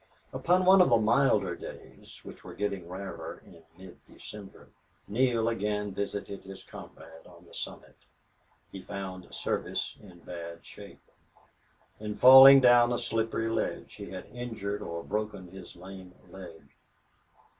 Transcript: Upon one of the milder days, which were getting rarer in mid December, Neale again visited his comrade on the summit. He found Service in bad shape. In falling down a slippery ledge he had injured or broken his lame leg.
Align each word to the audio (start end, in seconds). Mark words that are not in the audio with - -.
Upon 0.33 0.65
one 0.65 0.81
of 0.81 0.89
the 0.89 0.97
milder 0.97 1.55
days, 1.55 2.21
which 2.25 2.43
were 2.43 2.55
getting 2.55 2.89
rarer 2.89 3.43
in 3.45 3.61
mid 3.77 4.03
December, 4.05 4.69
Neale 5.07 5.47
again 5.47 5.91
visited 5.93 6.43
his 6.43 6.63
comrade 6.63 7.27
on 7.27 7.45
the 7.45 7.53
summit. 7.53 7.95
He 8.71 8.81
found 8.81 9.31
Service 9.31 9.97
in 10.01 10.21
bad 10.21 10.65
shape. 10.65 11.03
In 11.99 12.15
falling 12.15 12.61
down 12.61 12.91
a 12.91 12.97
slippery 12.97 13.47
ledge 13.47 13.93
he 13.93 14.09
had 14.09 14.25
injured 14.33 14.81
or 14.81 15.03
broken 15.03 15.49
his 15.51 15.75
lame 15.75 16.15
leg. 16.31 16.73